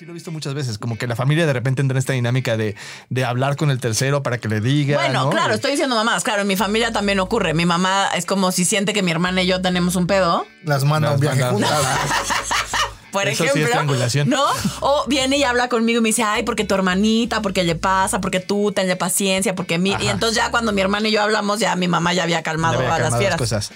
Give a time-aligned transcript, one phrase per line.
[0.00, 2.14] sí lo he visto muchas veces, como que la familia de repente entra en esta
[2.14, 2.74] dinámica de,
[3.10, 4.96] de hablar con el tercero para que le diga.
[4.96, 5.30] Bueno, ¿no?
[5.30, 6.24] claro, estoy diciendo mamás.
[6.24, 7.52] Claro, en mi familia también ocurre.
[7.52, 10.46] Mi mamá es como si siente que mi hermana y yo tenemos un pedo.
[10.64, 11.70] Las manda a un Las viaje juntas.
[13.12, 14.30] Por Eso sí es ejemplo, triangulación.
[14.30, 14.42] ¿no?
[14.80, 18.22] O viene y habla conmigo y me dice, ay, porque tu hermanita, porque le pasa,
[18.22, 19.90] porque tú tenle paciencia, porque mi...
[20.00, 22.42] Y entonces ya cuando mi hermana y yo hablamos, ya mi mamá ya había Ya
[22.42, 23.36] calmado había a las calmado fieras.
[23.38, 23.72] cosas.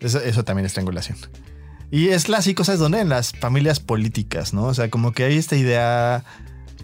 [0.00, 1.18] Eso, eso también es triangulación.
[1.90, 3.00] Y es clásico, ¿sabes dónde?
[3.00, 4.64] En las familias políticas, ¿no?
[4.64, 6.24] O sea, como que hay esta idea,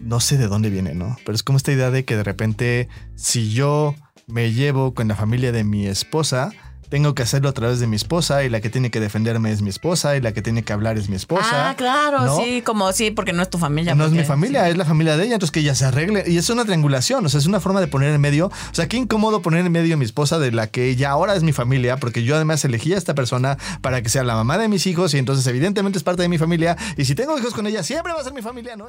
[0.00, 1.16] no sé de dónde viene, ¿no?
[1.24, 3.94] Pero es como esta idea de que de repente, si yo
[4.26, 6.52] me llevo con la familia de mi esposa,
[6.92, 9.62] tengo que hacerlo a través de mi esposa y la que tiene que defenderme es
[9.62, 11.70] mi esposa y la que tiene que hablar es mi esposa.
[11.70, 12.36] Ah, claro, ¿no?
[12.36, 13.94] sí, como sí, porque no es tu familia.
[13.94, 16.24] No es mi porque- familia, es la familia de ella, entonces que ella se arregle.
[16.26, 18.48] Y es una triangulación, o sea, es una forma de poner en medio.
[18.48, 21.34] O sea, qué incómodo poner en medio a mi esposa de la que ella ahora
[21.34, 24.58] es mi familia, porque yo además elegí a esta persona para que sea la mamá
[24.58, 26.76] de mis hijos y entonces evidentemente es parte de mi familia.
[26.98, 28.88] Y si tengo hijos con ella, siempre va a ser mi familia, ¿no?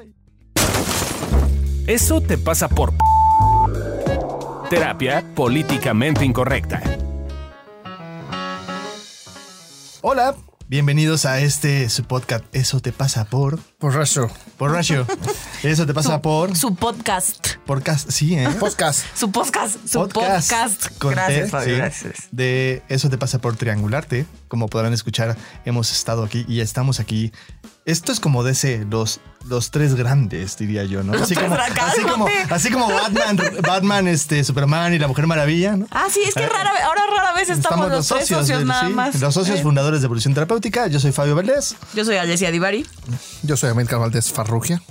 [1.88, 2.92] Eso te pasa por
[4.70, 6.82] terapia políticamente incorrecta.
[10.06, 10.36] Hola,
[10.68, 12.44] bienvenidos a este su podcast.
[12.52, 13.58] Eso te pasa por.
[13.80, 15.08] Por Ratio.
[15.64, 16.58] Eso te pasa por.
[16.58, 17.56] Su podcast.
[17.66, 18.50] Podcast, sí, ¿eh?
[18.60, 19.06] Podcast.
[19.16, 19.78] Su podcast.
[19.88, 20.98] Su podcast.
[20.98, 21.80] con Gracias, T, Fabio, sí.
[21.80, 22.28] gracias.
[22.32, 24.26] De eso te pasa por triangularte.
[24.50, 27.32] Como podrán escuchar, hemos estado aquí y estamos aquí.
[27.86, 31.22] Esto es como de ese, los, los tres grandes, diría yo, ¿no?
[31.22, 35.86] Así como, así como, así como Batman, Batman, este, Superman y la Mujer Maravilla, ¿no?
[35.92, 38.94] Ah, sí, es que rara, ahora rara vez estamos, los, tres socios de- nada sí,
[38.94, 39.20] más.
[39.20, 39.64] Los socios Eh.
[39.64, 40.88] fundadores de Evolución Terapéutica.
[40.88, 41.76] Yo soy Fabio Valdés.
[41.94, 42.86] Yo soy Alessia Divari.
[43.42, 44.82] Yo soy América Valdés Farrugia.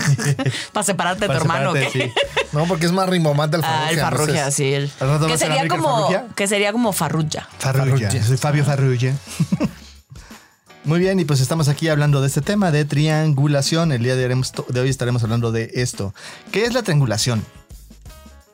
[0.74, 2.12] Para separarte de tu hermano, sí.
[2.52, 3.90] No, porque es más rimomante el Ah, Farrugia.
[3.92, 4.74] el Farrugia, entonces- sí.
[4.74, 6.26] El, ¿Al rato va que sería como Farrugia?
[6.34, 7.48] que sería como Farrugia.
[7.58, 7.84] Farrugia.
[7.86, 8.10] Farrugia.
[8.10, 9.14] Yo soy Fabio Farrugia.
[10.86, 13.90] Muy bien, y pues estamos aquí hablando de este tema de triangulación.
[13.92, 16.14] El día de, haremos- de hoy estaremos hablando de esto.
[16.52, 17.44] ¿Qué es la triangulación?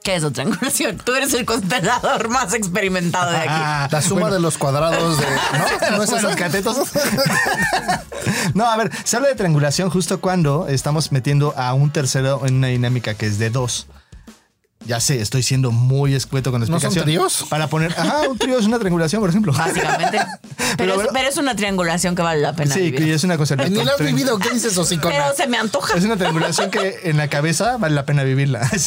[0.03, 0.97] ¿Qué es otra triangulación?
[0.97, 3.47] Tú eres el constelador más experimentado de aquí.
[3.51, 4.35] Ah, La suma bueno.
[4.37, 5.27] de los cuadrados de.
[5.91, 5.99] ¿No?
[5.99, 6.29] ¿No es Bueno, eso?
[6.29, 6.77] los catetos.
[8.55, 12.57] no, a ver, se habla de triangulación justo cuando estamos metiendo a un tercero en
[12.57, 13.87] una dinámica que es de dos.
[14.87, 17.05] Ya sé, estoy siendo muy escueto con la ¿No son explicación.
[17.05, 17.47] tríos?
[17.49, 19.53] Para poner, ajá, un trío es una triangulación, por ejemplo.
[19.53, 20.19] Básicamente.
[20.77, 23.01] Pero, Pero, es, pero- pero es una triangulación que vale la pena Sí, vivir.
[23.05, 23.57] que es una cosa.
[23.57, 24.39] Ni lo has vivido.
[24.39, 25.15] ¿Qué dices, hocicona?
[25.15, 25.97] Pero se me antoja.
[25.99, 28.69] Es una triangulación que en la cabeza vale la pena vivirla.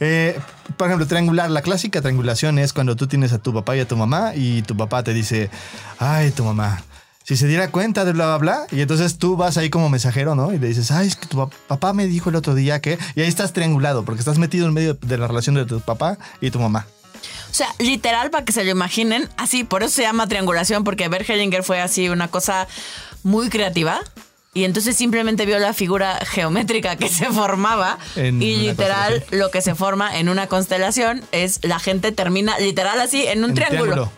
[0.00, 0.38] Eh,
[0.76, 3.86] por ejemplo, triangular, la clásica triangulación es cuando tú tienes a tu papá y a
[3.88, 5.50] tu mamá y tu papá te dice,
[5.98, 6.82] ay, tu mamá,
[7.24, 10.34] si se diera cuenta de bla, bla, bla, y entonces tú vas ahí como mensajero,
[10.34, 10.52] ¿no?
[10.52, 12.98] Y le dices, ay, es que tu pap- papá me dijo el otro día que...
[13.14, 16.18] Y ahí estás triangulado porque estás metido en medio de la relación de tu papá
[16.40, 16.86] y tu mamá.
[17.50, 21.08] O sea, literal, para que se lo imaginen, así, por eso se llama triangulación, porque
[21.08, 22.66] Bert Hellinger fue así una cosa
[23.22, 24.00] muy creativa.
[24.54, 27.98] Y entonces simplemente vio la figura geométrica que se formaba.
[28.16, 33.00] En y literal, lo que se forma en una constelación es la gente termina literal
[33.00, 34.12] así en un En triángulo.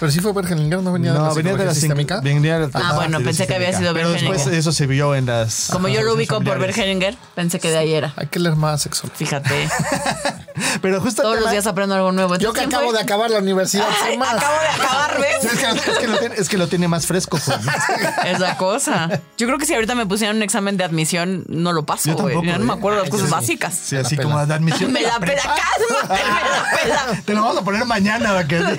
[0.00, 2.20] Pero sí fue Bergelinger, no venía de la venía de la sistémica.
[2.22, 5.14] venía de la- Ah, bueno, pensé que había sido Pero Bert después eso se vio
[5.14, 5.68] en las...
[5.70, 8.14] Como yo lo ubico por Hellinger, pensé que de ahí era.
[8.16, 9.08] Hay que leer más sexo.
[9.14, 9.68] Fíjate,
[10.82, 12.36] Pero justo todos los días aprendo algo nuevo.
[12.36, 12.98] Yo que Entonces, ¿quién acabo fue?
[12.98, 13.86] de acabar la universidad.
[14.04, 14.34] Ay, sin más.
[14.34, 15.44] acabo de acabar, ¿ves?
[15.50, 17.38] Es que, es que lo tiene, es que lo tiene más fresco.
[17.44, 17.58] pues.
[18.26, 19.08] Esa cosa.
[19.38, 22.16] Yo creo que si ahorita me pusieran un examen de admisión, no lo paso, Yo
[22.16, 22.36] güey.
[22.36, 22.76] no me ¿eh?
[22.76, 23.32] acuerdo las cosas sí.
[23.32, 23.74] básicas.
[23.74, 24.92] Sí, así la como de admisión.
[24.92, 27.22] Me la pela, cálmate, me la pela.
[27.24, 28.32] Te lo vamos a poner mañana.
[28.32, 28.44] ¿va?
[28.44, 28.78] Que-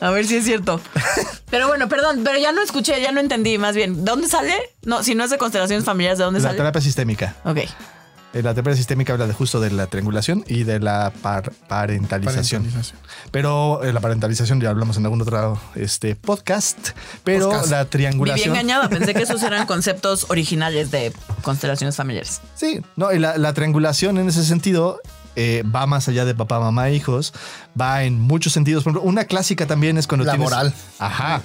[0.00, 0.80] A ver si es cierto.
[1.50, 4.04] Pero bueno, perdón, pero ya no escuché, ya no entendí más bien.
[4.06, 4.54] ¿Dónde sale?
[4.84, 6.56] No, si no es de constelaciones familiares, ¿de dónde La sale?
[6.56, 7.36] terapia sistémica.
[7.44, 7.58] Ok.
[7.58, 12.62] Eh, La terapia sistémica habla de justo de la triangulación y de la par- parentalización.
[12.62, 12.98] Parentalización.
[13.30, 16.78] Pero eh, la parentalización ya hablamos en algún otro este, podcast.
[17.22, 17.70] Pero Podcast.
[17.70, 18.48] la Viví triangulación.
[18.56, 21.12] engañada, pensé que esos eran conceptos originales de
[21.42, 22.40] constelaciones familiares.
[22.54, 25.00] Sí, no, y la, la triangulación en ese sentido
[25.36, 27.32] eh, va más allá de papá, mamá, hijos.
[27.80, 28.84] Va en muchos sentidos.
[28.84, 30.72] Por ejemplo, una clásica también es cuando Laboral.
[30.72, 30.86] tienes.
[31.00, 31.42] Ajá.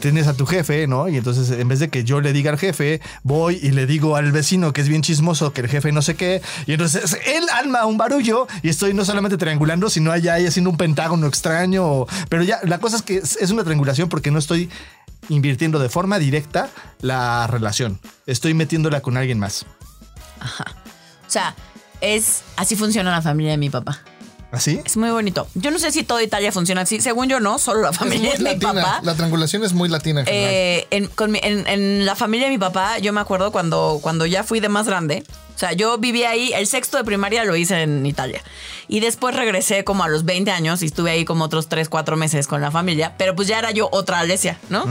[0.00, 1.08] Tienes a tu jefe, ¿no?
[1.08, 4.16] Y entonces, en vez de que yo le diga al jefe, voy y le digo
[4.16, 6.42] al vecino que es bien chismoso, que el jefe no sé qué.
[6.66, 10.68] Y entonces él alma un barullo y estoy no solamente triangulando, sino allá ahí haciendo
[10.68, 11.82] un pentágono extraño.
[11.86, 14.68] o- Pero ya, la cosa es que es una triangulación porque no estoy
[15.30, 16.68] invirtiendo de forma directa
[17.00, 17.98] la relación.
[18.26, 19.64] Estoy metiéndola con alguien más.
[20.42, 21.54] O sea,
[22.00, 24.00] es así funciona la familia de mi papá.
[24.52, 24.80] ¿Así?
[24.84, 25.48] Es muy bonito.
[25.54, 27.00] Yo no sé si toda Italia funciona así.
[27.00, 27.58] Según yo, no.
[27.58, 28.72] Solo la Es familia muy de mi latina.
[28.82, 29.00] papá.
[29.02, 30.50] La triangulación es muy latina en general.
[30.54, 33.98] Eh, en, con mi- en- en la familia de mi papá, yo me acuerdo cuando,
[34.00, 35.24] cuando ya fui de más grande.
[35.54, 38.40] O sea, yo viví ahí, el sexto de primaria lo hice en Italia.
[38.88, 42.16] Y después regresé como a los 20 años y estuve ahí como otros 3, 4
[42.16, 43.14] meses con la familia.
[43.18, 44.86] Pero pues ya era yo otra Alesia, ¿no?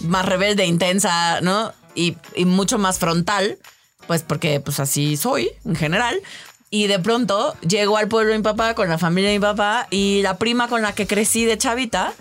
[0.00, 1.72] Más rebelde, intensa, ¿no?
[1.94, 3.58] Y, y mucho más frontal.
[4.06, 6.20] pues porque pues así soy en general.
[6.70, 9.88] Y de pronto llego al pueblo de mi papá con la familia de mi papá
[9.90, 12.12] y la prima con la que crecí de chavita,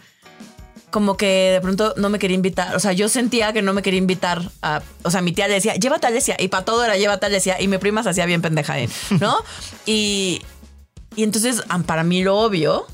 [0.89, 2.75] como que de pronto no me quería invitar.
[2.75, 4.81] O sea, yo sentía que no me quería invitar a.
[5.03, 6.35] O sea, mi tía le decía, llévate a Alesia.
[6.39, 7.61] Y para todo era llévate a Alesia.
[7.61, 8.89] Y mi prima se hacía bien pendeja, ¿eh?
[9.19, 9.37] ¿no?
[9.85, 10.41] y,
[11.15, 12.87] y entonces, para mí lo obvio,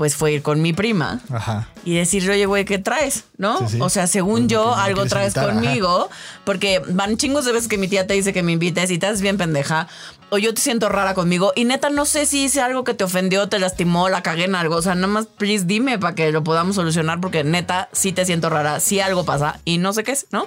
[0.00, 1.68] pues fue ir con mi prima Ajá.
[1.84, 3.24] y decirle, oye, güey, ¿qué traes?
[3.36, 3.58] ¿No?
[3.58, 3.78] Sí, sí.
[3.82, 5.60] O sea, según Porque yo, algo traes invitar, ajá.
[5.60, 6.08] conmigo,
[6.46, 9.08] porque van chingos de veces que mi tía te dice que me invites y te
[9.08, 9.88] haces bien pendeja,
[10.30, 13.04] o yo te siento rara conmigo, y neta, no sé si hice algo que te
[13.04, 16.32] ofendió, te lastimó, la cagué en algo, o sea, nada más, please, dime para que
[16.32, 20.02] lo podamos solucionar, porque neta, sí te siento rara, sí algo pasa, y no sé
[20.02, 20.46] qué es, ¿no?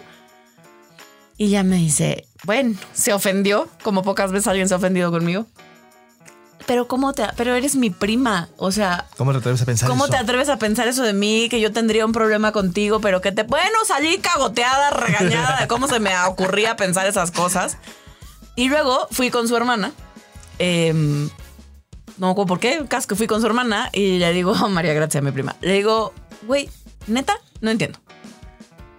[1.37, 5.45] Y ya me dice, bueno, se ofendió, como pocas veces alguien se ha ofendido conmigo.
[6.65, 10.05] Pero cómo te, pero eres mi prima, o sea, ¿Cómo te atreves a pensar ¿Cómo
[10.05, 10.11] eso?
[10.13, 11.47] te atreves a pensar eso de mí?
[11.49, 13.43] Que yo tendría un problema contigo, pero que te.
[13.43, 17.77] Bueno, salí cagoteada, regañada de cómo se me ocurría pensar esas cosas.
[18.55, 19.91] Y luego fui con su hermana.
[20.59, 21.29] em,
[22.17, 25.21] no me acuerdo por qué, que fui con su hermana y le digo, María Gracia,
[25.21, 25.55] mi prima.
[25.61, 26.13] Le digo,
[26.43, 26.69] güey,
[27.07, 27.99] neta, no entiendo.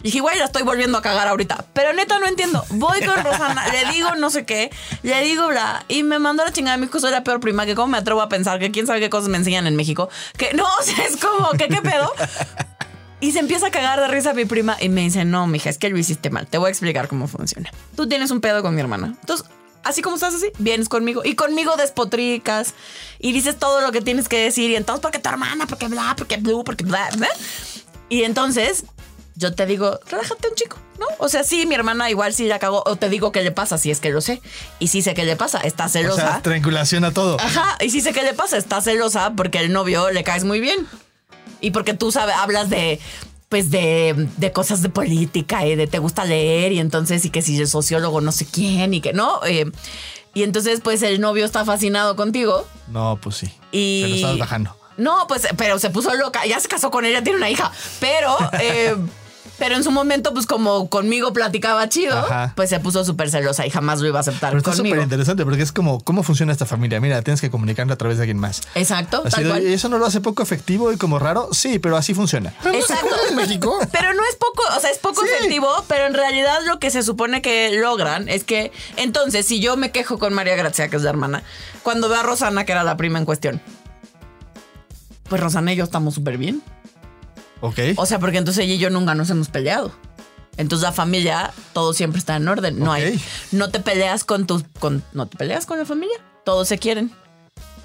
[0.05, 1.65] Y dije, güey, la estoy volviendo a cagar ahorita.
[1.73, 2.63] Pero neta no entiendo.
[2.69, 4.69] Voy con Rosana, le digo no sé qué,
[5.01, 5.83] le digo bla.
[5.87, 6.77] Y me mandó a la chingada.
[6.77, 7.65] Mi hijo soy la peor prima.
[7.65, 10.07] Que cómo me atrevo a pensar que quién sabe qué cosas me enseñan en México.
[10.37, 12.13] Que no, o sea, es como, que qué pedo.
[13.19, 15.79] Y se empieza a cagar de risa mi prima y me dice, no, mija, es
[15.79, 16.45] que lo hiciste mal.
[16.45, 17.71] Te voy a explicar cómo funciona.
[17.95, 19.15] Tú tienes un pedo con mi hermana.
[19.19, 19.47] Entonces,
[19.83, 21.23] así como estás así, vienes conmigo.
[21.25, 22.75] Y conmigo despotricas
[23.17, 24.69] y dices todo lo que tienes que decir.
[24.69, 27.29] Y entonces, porque tu hermana, porque bla, porque blue, porque bla, bla.
[28.07, 28.85] Y entonces,
[29.35, 31.05] yo te digo, relájate un chico, ¿no?
[31.19, 32.83] O sea, sí, mi hermana igual sí la cagó.
[32.85, 34.41] O te digo qué le pasa, si es que lo sé.
[34.79, 36.21] Y sí sé qué le pasa, está O celosa.
[36.21, 37.37] sea, triangulación a todo.
[37.39, 40.59] Ajá, y sí sé qué le pasa, está celosa porque el novio le caes muy
[40.59, 40.87] bien.
[41.61, 42.99] Y porque tú sabes, hablas de
[43.49, 47.41] pues de, de cosas de política y de te gusta leer y entonces y que
[47.43, 49.39] si el sociólogo no sé quién y que no.
[49.45, 49.71] eh,
[50.33, 53.51] y entonces pues el novio está fascinado contigo No, pues sí.
[53.71, 54.01] y...
[54.01, 54.77] Te lo estabas bajando.
[54.97, 56.45] No, pues, pero se puso loca.
[56.45, 57.69] Ya se casó con ella, tiene una hija.
[57.99, 58.95] Pero, eh,
[59.57, 62.53] pero en su momento, pues como conmigo platicaba chido, Ajá.
[62.55, 65.43] pues se puso súper celosa y jamás lo iba a aceptar Pero está súper interesante
[65.45, 66.99] porque es como, ¿cómo funciona esta familia?
[66.99, 68.61] Mira, tienes que comunicarlo a través de alguien más.
[68.75, 69.63] Exacto, Así tal cual.
[69.63, 71.49] ¿y ¿Eso no lo hace poco efectivo y como raro?
[71.51, 72.53] Sí, pero así funciona.
[72.73, 73.15] Exacto.
[73.29, 73.77] en México.
[73.91, 75.27] Pero no es poco, o sea, es poco Sí.
[75.37, 79.77] efectivo, pero en realidad lo que se supone que logran es que, entonces, si yo
[79.77, 81.43] me quejo con María Gracia, que es la hermana,
[81.83, 83.61] cuando veo a Rosana, que era la prima en cuestión,
[85.29, 86.61] pues Rosana y yo estamos súper bien.
[87.61, 87.79] ¿Ok?
[87.97, 89.91] O sea, porque entonces ella y yo nunca nos hemos peleado.
[90.57, 92.79] Entonces la familia, todo siempre está en orden.
[92.79, 93.19] No hay,
[93.51, 96.17] no te peleas con tus, con, no te peleas con la familia.
[96.45, 97.11] Todos se quieren.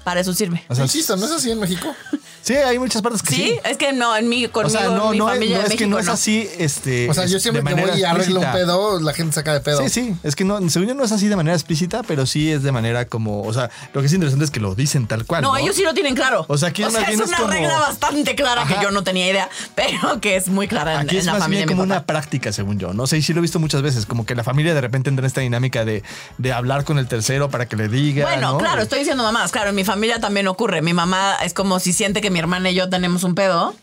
[0.03, 0.63] Para eso sirve.
[0.67, 1.93] O sea, Insisto, ¿no es así en México?
[2.41, 3.59] sí, hay muchas partes que Sí, sí.
[3.63, 5.63] es que no, en mi, conmigo, O sea, no, en mi no, es, familia no
[5.63, 7.07] de es que México, no es así, este.
[7.09, 8.53] O sea, yo es- siempre de que voy manera y arreglo un explícita.
[8.73, 9.81] pedo, la gente saca de pedo.
[9.83, 12.51] Sí, sí, es que no, según yo no es así de manera explícita, pero sí
[12.51, 15.25] es de manera como, o sea, lo que es interesante es que lo dicen tal
[15.25, 15.43] cual.
[15.43, 16.45] No, No, ellos sí lo tienen claro.
[16.47, 18.83] O sea, aquí es bien es una como- regla bastante clara que Ajá.
[18.83, 21.41] yo no tenía idea, pero que es muy clara en, Aquí en es la más
[21.43, 21.99] familia bien de mi como papá.
[21.99, 22.93] una práctica, según yo.
[22.93, 25.09] No sé, y sí lo he visto muchas veces, como que la familia de repente
[25.09, 26.01] entra en esta dinámica de,
[26.39, 28.23] de hablar con el tercero para que le diga.
[28.25, 28.57] Bueno, ¿no?
[28.57, 29.51] claro, estoy diciendo mamás.
[29.51, 30.81] Claro, en mi familia también ocurre.
[30.81, 33.75] Mi mamá es como si siente que mi hermana y yo tenemos un pedo.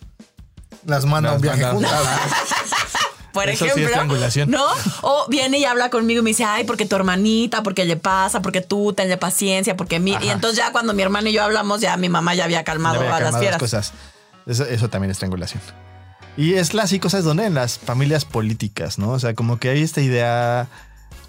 [0.87, 1.93] Las manda a un Las viaje juntas.
[3.33, 4.51] Por Eso sí es ejemplo, triangulación.
[4.51, 4.65] ¿no?
[5.03, 8.41] O viene y habla conmigo y me dice, ay, porque tu hermanita, porque le pasa,
[8.41, 10.13] porque tú tenle paciencia, porque mi...
[10.23, 13.01] Y entonces ya cuando mi hermana y yo hablamos, ya mi mamá ya había calmado
[13.01, 13.59] había a las fieras.
[13.59, 13.93] cosas.
[14.47, 15.63] Eso, eso también es triangulación.
[16.39, 17.45] Y es clásico, ¿sabes dónde?
[17.45, 19.11] En las familias políticas, ¿no?
[19.11, 20.69] O sea, como que hay esta idea,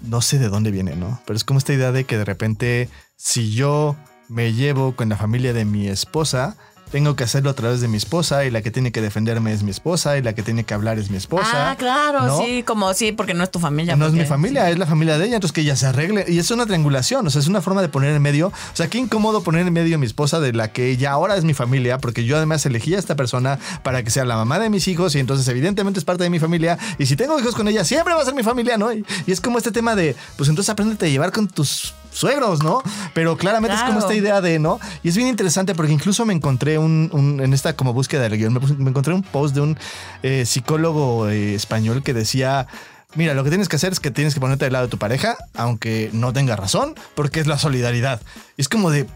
[0.00, 1.20] no sé de dónde viene, ¿no?
[1.26, 3.94] Pero es como esta idea de que de repente, si yo
[4.30, 6.56] me llevo con la familia de mi esposa,
[6.90, 9.62] tengo que hacerlo a través de mi esposa y la que tiene que defenderme es
[9.62, 11.70] mi esposa y la que tiene que hablar es mi esposa.
[11.70, 12.38] Ah, claro, ¿no?
[12.38, 13.96] sí, como sí, porque no es tu familia.
[13.96, 16.24] No es mi familia, es la familia de ella, entonces que ella se arregle.
[16.28, 18.48] Y es una triangulación, o sea, es una forma de poner en medio.
[18.48, 21.36] O sea, qué incómodo poner en medio a mi esposa de la que ella ahora
[21.36, 24.58] es mi familia, porque yo además elegí a esta persona para que sea la mamá
[24.58, 26.78] de mis hijos y entonces evidentemente es parte de mi familia.
[26.98, 28.92] Y si tengo hijos con ella, siempre va a ser mi familia, ¿no?
[28.92, 32.62] Y, y es como este tema de, pues entonces apréndete a llevar con tus suegros,
[32.62, 32.82] ¿no?
[33.14, 34.78] Pero claramente es como esta idea de, ¿no?
[35.02, 38.36] Y es bien interesante porque incluso me encontré un, un- en esta como búsqueda del
[38.36, 39.78] guion, me, encontré un post de un
[40.22, 42.66] eh, psicólogo eh, español que decía,
[43.14, 44.98] mira, lo que tienes que hacer es que tienes que ponerte del lado de tu
[44.98, 48.20] pareja, aunque no tenga razón, porque es la solidaridad.
[48.56, 49.06] Y es como de,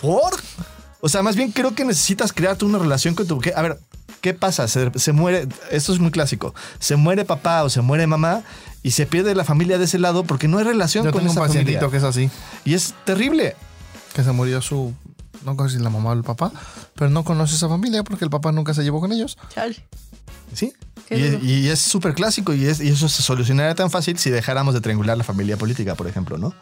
[0.00, 0.32] ¿por?
[1.00, 3.40] O sea, más bien creo que necesitas crearte una relación con tu...
[3.40, 3.78] que- A ver,
[4.20, 4.68] ¿qué pasa?
[4.68, 8.42] Se, se muere, esto es muy clásico, se muere papá o se muere mamá
[8.82, 11.32] y se pierde la familia de ese lado porque no hay relación Yo con tengo
[11.32, 11.90] un pacientito familia.
[11.90, 12.30] que es así,
[12.64, 13.56] Y es terrible.
[14.14, 14.94] que se murió su...
[15.44, 16.52] No sé si la mamá o el papá,
[16.94, 19.38] pero no conoce esa familia porque el papá nunca se llevó con ellos.
[19.54, 19.76] Chale.
[20.54, 20.72] Sí.
[21.10, 24.80] Y es súper clásico y, es- y eso se solucionaría tan fácil si dejáramos de
[24.80, 26.54] triangular la familia política, por ejemplo, ¿no?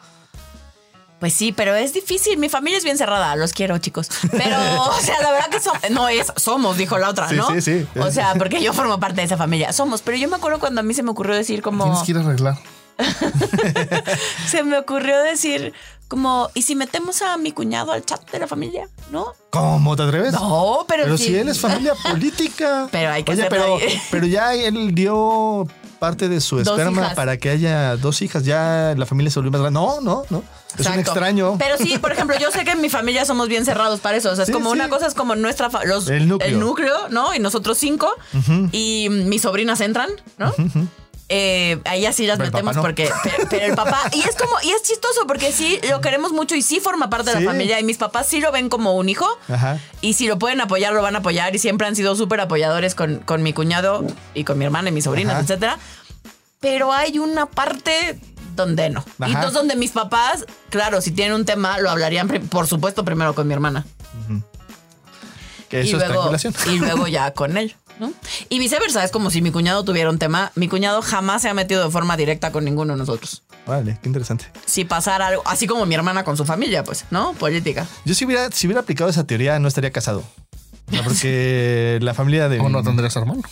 [1.20, 2.38] Pues sí, pero es difícil.
[2.38, 3.34] Mi familia es bien cerrada.
[3.34, 4.08] Los quiero, chicos.
[4.30, 5.80] Pero, o sea, la verdad que somos.
[5.90, 7.48] No es, somos, dijo la otra, ¿no?
[7.50, 7.86] sí, sí.
[8.00, 9.72] O sea, porque yo formo parte de esa familia.
[9.72, 10.02] Somos.
[10.02, 11.84] Pero yo me acuerdo cuando a mí se me ocurrió decir como.
[11.84, 12.58] Tienes que ir a arreglar.
[14.48, 15.72] Se me ocurrió decir
[16.08, 16.50] como.
[16.54, 18.88] ¿Y si metemos a mi cuñado al chat de la familia?
[19.10, 19.34] ¿No?
[19.50, 20.32] ¿Cómo te atreves?
[20.32, 21.04] No, pero.
[21.04, 22.88] Pero si él es familia política.
[22.90, 24.00] Pero hay que Oye, pero, ahí.
[24.10, 25.66] pero ya él dio
[25.98, 28.44] parte de su esperma para que haya dos hijas.
[28.44, 29.78] Ya la familia se volvió más grande.
[29.78, 30.42] No, no, no.
[30.76, 31.56] Es un extraño.
[31.58, 34.30] Pero sí, por ejemplo, yo sé que en mi familia somos bien cerrados para eso.
[34.30, 34.76] O sea, es Sí, como sí.
[34.76, 36.58] una cosa es como nuestra los, El núcleo.
[36.58, 37.34] núcleo, ¿no?
[37.34, 38.12] Y nosotros cinco.
[38.72, 40.52] Y mis sobrinas entran, ¿no?
[41.30, 42.80] Eh, ahí así las Pero el metemos no.
[42.80, 46.32] porque pero, pero el papá y es como y es chistoso porque sí lo queremos
[46.32, 47.44] mucho y sí forma parte de Sí.
[47.44, 49.78] la familia y mis papás sí lo ven como un hijo Ajá.
[50.00, 52.94] y si lo pueden apoyar lo van a apoyar y siempre han sido súper apoyadores
[52.94, 55.42] con, con mi cuñado y con mi hermana y mis sobrinas Ajá.
[55.42, 55.78] etcétera
[56.60, 58.18] pero hay una parte
[58.64, 62.66] donde no y entonces donde mis papás claro si tienen un tema lo hablarían por
[62.66, 63.84] supuesto primero con mi hermana
[65.68, 66.54] Que y eso es luego, triangulación.
[66.72, 68.10] y luego ya con él, ¿no?
[68.48, 70.50] Y viceversa, es como si mi cuñado tuviera un tema.
[70.54, 73.42] Mi cuñado jamás se ha metido de forma directa con ninguno de nosotros.
[73.66, 74.46] Vale, qué interesante.
[74.64, 77.34] Si pasara algo, así como mi hermana con su familia, pues, ¿no?
[77.34, 77.86] Política.
[78.06, 80.24] Yo si hubiera, si hubiera aplicado esa teoría, no estaría casado.
[81.04, 82.60] Porque la familia de.
[82.60, 83.42] O no tendrías hermano.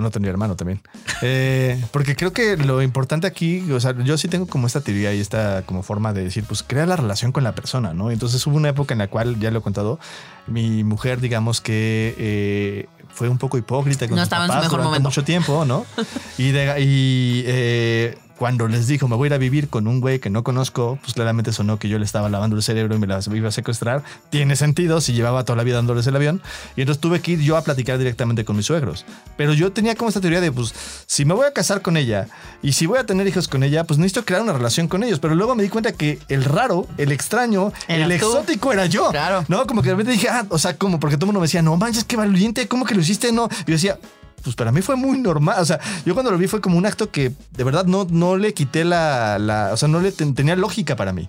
[0.00, 0.80] No tendría hermano también.
[1.22, 5.12] Eh, porque creo que lo importante aquí, o sea, yo sí tengo como esta teoría
[5.14, 8.10] y esta como forma de decir, pues crea la relación con la persona, ¿no?
[8.10, 9.98] Entonces hubo una época en la cual, ya lo he contado,
[10.46, 14.54] mi mujer, digamos que eh, fue un poco hipócrita con No sus estaba en su
[14.54, 15.08] papás mejor durante momento.
[15.08, 15.84] mucho tiempo, ¿no?
[16.38, 20.00] Y, de- y eh, cuando les dijo, me voy a ir a vivir con un
[20.00, 22.98] güey que no conozco, pues claramente sonó que yo le estaba lavando el cerebro y
[22.98, 24.02] me la iba a secuestrar.
[24.30, 26.40] Tiene sentido si llevaba toda la vida dándoles el avión.
[26.74, 29.04] Y entonces tuve que ir yo a platicar directamente con mis suegros.
[29.36, 30.72] Pero yo tenía como esta teoría de, pues,
[31.04, 32.28] si me voy a casar con ella
[32.62, 35.18] y si voy a tener hijos con ella, pues necesito crear una relación con ellos.
[35.20, 38.26] Pero luego me di cuenta que el raro, el extraño, Era el tú.
[38.26, 39.10] exótico era yo.
[39.10, 39.44] Claro.
[39.48, 41.44] No, como que de repente dije, ah, o sea, como porque todo el mundo me
[41.44, 43.32] decía, no manches, qué valiente, ¿cómo que lo hiciste?
[43.32, 43.50] No.
[43.66, 43.98] Y yo decía,
[44.42, 45.56] pues para mí fue muy normal.
[45.60, 48.36] O sea, yo cuando lo vi fue como un acto que de verdad no, no
[48.36, 51.28] le quité la, la- o sea, no le ten- tenía lógica para mí.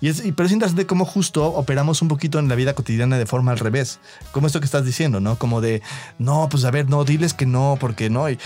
[0.00, 3.18] Y es, y- pero es interesante cómo justo operamos un poquito en la vida cotidiana
[3.18, 3.98] de forma al revés.
[4.32, 5.36] Como esto que estás diciendo, ¿no?
[5.38, 5.82] Como de,
[6.18, 8.28] no, pues a ver, no, diles que no, porque no.
[8.30, 8.38] Y,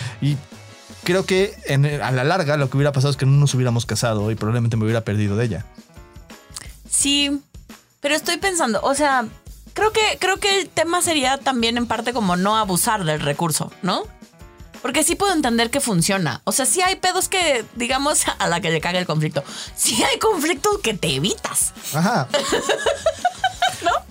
[1.05, 1.55] creo que
[2.03, 4.77] a la larga lo que hubiera pasado es que no nos hubiéramos casado y probablemente
[4.77, 5.67] me hubiera perdido de ella.
[6.89, 7.41] Sí,
[8.01, 9.27] pero estoy pensando, o sea,
[9.77, 13.71] creo que, creo que el tema sería también en parte como no abusar del recurso,
[13.83, 14.03] ¿no?
[14.83, 16.41] Porque sí puedo entender que funciona.
[16.45, 19.45] O sea, sí hay pedos que, digamos, a la que le caga el conflicto.
[19.77, 21.73] Sí hay conflictos que te evitas.
[21.95, 22.27] Ajá.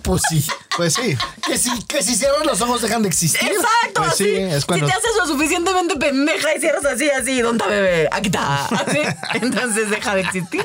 [0.02, 0.46] Pues sí.
[0.76, 1.18] Pues sí.
[1.44, 3.40] Que si, que si cierras los ojos dejan de existir.
[3.42, 4.24] Exacto, Pues así.
[4.24, 7.74] sí, es cuando- Si te haces lo suficientemente pendeja y cierras así, así, ¿dónde está
[7.74, 8.08] bebé?
[8.12, 8.66] Aquí está.
[8.66, 9.00] Así.
[9.34, 10.64] Entonces deja de existir.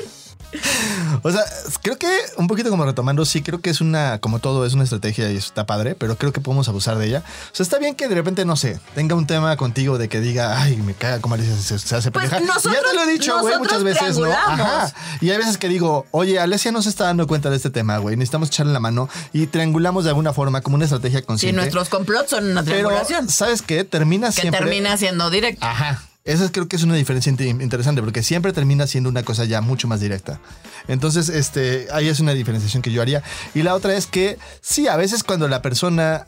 [1.22, 1.42] O sea,
[1.82, 4.84] creo que un poquito como retomando, sí, creo que es una, como todo, es una
[4.84, 7.22] estrategia y está padre, pero creo que podemos abusar de ella.
[7.52, 10.20] O sea, está bien que de repente, no sé, tenga un tema contigo de que
[10.20, 12.60] diga, ay, me caga como Alicia se, se hace Pues pendeja.
[12.64, 14.30] Ya te lo he dicho, güey, muchas veces, ¿no?
[14.32, 14.92] Ajá.
[15.20, 17.98] Y hay veces que digo, oye, Alesia no se está dando cuenta de este tema,
[17.98, 21.56] güey, necesitamos echarle la mano y triangulamos de alguna forma como una estrategia consciente.
[21.56, 23.28] nuestros complots son una pero, triangulación.
[23.28, 23.84] ¿sabes qué?
[23.84, 24.60] Termina Que siempre...
[24.60, 25.64] termina siendo directo.
[25.64, 26.02] Ajá.
[26.24, 29.44] Esa es- creo que es una diferencia inte- interesante porque siempre termina siendo una cosa
[29.44, 30.40] ya mucho más directa.
[30.88, 33.22] Entonces, este, ahí es una diferenciación que yo haría.
[33.54, 36.24] Y la otra es que sí, a veces cuando la persona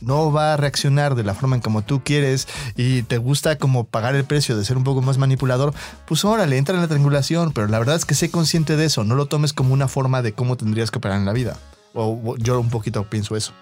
[0.00, 3.84] no va a reaccionar de la forma en como tú quieres y te gusta como
[3.84, 5.72] pagar el precio de ser un poco más manipulador,
[6.06, 9.02] pues órale, entra en la triangulación, pero la verdad es que sé consciente de eso,
[9.04, 11.56] no lo tomes como una forma de cómo tendrías que operar en la vida.
[11.94, 13.52] O o yo un poquito pienso eso.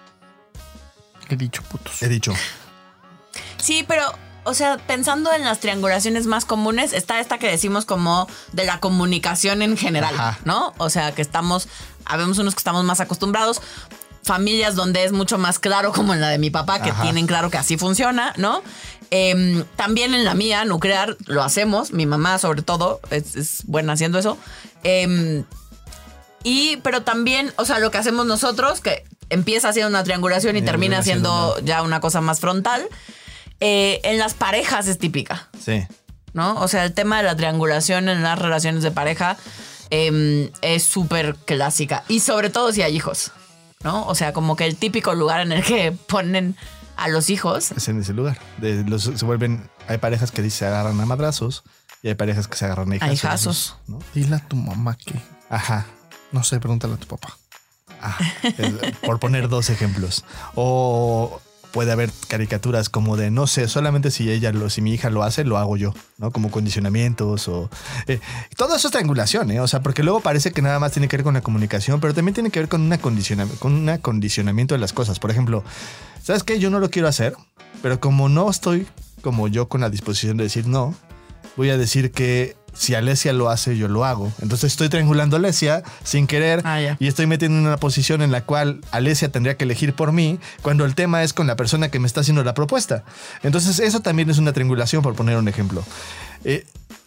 [1.28, 2.02] He dicho putos.
[2.02, 2.32] He dicho.
[3.58, 4.02] Sí, pero,
[4.44, 8.80] o sea, pensando en las triangulaciones más comunes, está esta que decimos como de la
[8.80, 10.38] comunicación en general, Ajá.
[10.44, 10.74] ¿no?
[10.78, 11.68] O sea, que estamos,
[12.04, 13.60] habemos unos que estamos más acostumbrados.
[14.24, 17.02] Familias donde es mucho más claro, como en la de mi papá, que Ajá.
[17.02, 18.62] tienen claro que así funciona, ¿no?
[19.10, 21.92] Em, también en la mía, nuclear, lo hacemos.
[21.92, 24.38] Mi mamá, sobre todo, es, es buena haciendo eso.
[24.84, 25.44] Em,
[26.44, 30.60] y, pero también, o sea, lo que hacemos nosotros, que empieza siendo una triangulación y
[30.60, 32.86] Y termina siendo ya una cosa más frontal,
[33.64, 35.86] eh, en las parejas es típica, Sí.
[36.32, 36.54] ¿no?
[36.60, 39.36] O sea, el tema de la triangulación en las relaciones de pareja
[39.90, 42.02] em, es súper clásica.
[42.08, 43.30] Y sobre todo si hay hijos,
[43.84, 44.06] ¿no?
[44.06, 46.56] O sea, como que el típico lugar en el que ponen
[46.96, 47.70] a los hijos.
[47.72, 48.38] es en ese lugar.
[48.58, 51.62] De los, se vuelven, hay parejas que se agarran a madrazos
[52.02, 53.18] y hay parejas que se agarran a A hijazos.
[53.18, 53.76] hijazos.
[53.86, 53.98] ¿no?
[54.14, 55.14] Dile a tu mamá que.
[55.50, 55.86] Ajá.
[56.32, 57.36] No sé, pregúntale a tu papá.
[58.00, 60.24] Ah, es- por poner dos ejemplos.
[60.54, 61.40] O
[61.72, 65.22] puede haber caricaturas como de, no sé, solamente si ella lo, si mi hija lo
[65.22, 66.30] hace, lo hago yo, ¿no?
[66.30, 67.70] Como condicionamientos o...
[68.06, 68.20] eh,
[68.56, 69.60] todo eso es triangulación, ¿eh?
[69.60, 72.14] O sea, porque luego parece que nada más tiene que ver con la comunicación, pero
[72.14, 75.18] también tiene que ver con, una con un acondicionamiento de las cosas.
[75.18, 75.64] Por ejemplo,
[76.22, 76.58] ¿sabes qué?
[76.58, 77.34] Yo no lo quiero hacer,
[77.80, 78.86] pero como no estoy
[79.22, 80.94] como yo con la disposición de decir no,
[81.56, 84.32] voy a decir que si Alesia lo hace, yo lo hago.
[84.40, 88.32] Entonces estoy triangulando a Alesia sin querer Ah, y estoy metiendo en una posición en
[88.32, 91.90] la cual Alesia tendría que elegir por mí cuando el tema es con la persona
[91.90, 93.04] que me está haciendo la propuesta.
[93.42, 95.84] Entonces eso también es una triangulación, por poner un ejemplo.
[96.44, 96.66] Eh,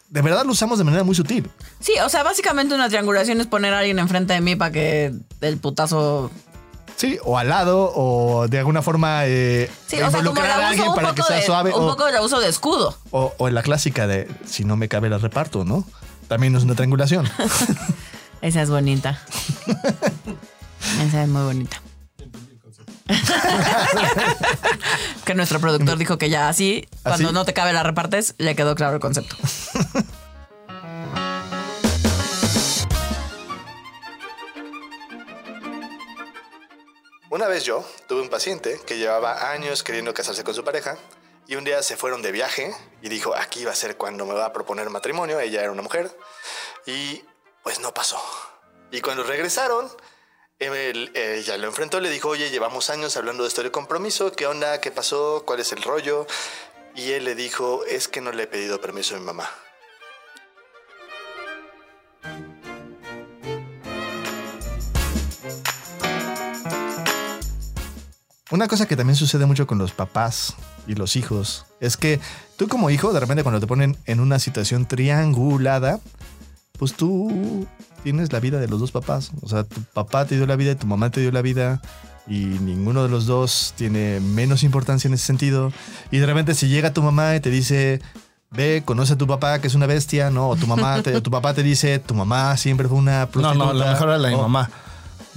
[0.09, 1.49] de verdad lo usamos de manera muy sutil.
[1.79, 5.13] Sí, o sea, básicamente una triangulación es poner a alguien enfrente de mí para que
[5.41, 6.31] el putazo.
[6.95, 10.93] Sí, o al lado, o de alguna forma eh, Sí, o sea, como a alguien
[10.93, 11.73] para que sea de, suave.
[11.73, 12.97] un o- poco la uso de escudo.
[13.11, 15.83] O, o en la clásica de si no me cabe la reparto, ¿no?
[16.29, 17.29] También es una triangulación.
[18.41, 19.19] Esa es bonita.
[21.07, 21.81] Esa es muy bonita.
[25.25, 27.33] que nuestro productor dijo que ya así, cuando ¿Así?
[27.33, 29.35] no te cabe la repartes, le quedó claro el concepto.
[37.65, 40.97] Yo tuve un paciente que llevaba años queriendo casarse con su pareja
[41.47, 44.33] y un día se fueron de viaje y dijo, aquí va a ser cuando me
[44.33, 46.15] va a proponer matrimonio, ella era una mujer
[46.85, 47.23] y
[47.63, 48.21] pues no pasó.
[48.91, 49.91] Y cuando regresaron,
[50.59, 54.47] él- ella lo enfrentó, le dijo, oye, llevamos años hablando de esto de compromiso, ¿qué
[54.47, 54.79] onda?
[54.79, 55.43] ¿Qué pasó?
[55.45, 56.27] ¿Cuál es el rollo?
[56.95, 59.49] Y él le dijo, es que no le he pedido permiso a mi mamá.
[68.51, 70.53] Una cosa que también sucede mucho con los papás
[70.87, 72.19] y los hijos es que
[72.57, 75.99] tú como hijo, de repente cuando te ponen en una situación triangulada,
[76.77, 77.65] pues tú
[78.03, 79.31] tienes la vida de los dos papás.
[79.41, 81.81] O sea, tu papá te dio la vida y tu mamá te dio la vida
[82.27, 85.73] y ninguno de los dos tiene menos importancia en ese sentido.
[86.11, 87.99] Y de repente si llega tu mamá y te dice,
[88.51, 90.49] ve, conoce a tu papá que es una bestia, ¿no?
[90.49, 93.31] O tu mamá, te- o tu papá te dice, tu mamá siempre fue una No,
[93.31, 93.65] prostituta.
[93.65, 94.69] no, la mejor era la de mi mamá.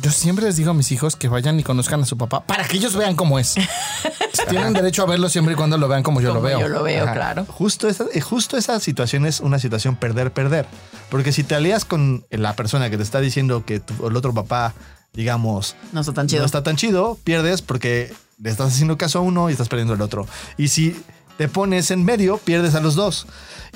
[0.00, 2.64] Yo siempre les digo a mis hijos que vayan y conozcan a su papá para
[2.64, 3.54] que ellos vean cómo es.
[4.48, 6.60] Tienen derecho a verlo siempre y cuando lo vean como yo Como lo veo.
[6.60, 7.12] Yo lo veo, Ajá.
[7.14, 7.44] claro.
[7.46, 10.66] Justo esa, eh, justo esa situación es una situación perder-perder.
[11.10, 14.32] Porque si te alías con la persona que te está diciendo que tu- el otro
[14.32, 14.74] papá,
[15.14, 16.40] digamos, No está tan chido.
[16.42, 19.94] no está tan chido, pierdes porque le estás haciendo caso a uno y estás perdiendo
[19.94, 20.26] al otro.
[20.56, 20.96] Y si
[21.38, 23.26] te pones en medio, pierdes a los dos.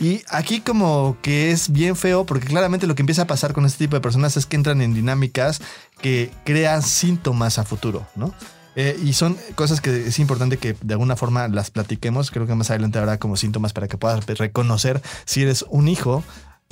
[0.00, 3.64] Y aquí como que es bien feo porque claramente lo que empieza a pasar con
[3.64, 5.62] este tipo de personas es que entran en dinámicas
[6.00, 8.34] que crean síntomas a futuro, ¿no?
[8.74, 12.32] Eh, y son cosas que es importante que de alguna forma las platiquemos.
[12.32, 16.24] Creo que más adelante habrá como síntomas para que puedas reconocer si eres un hijo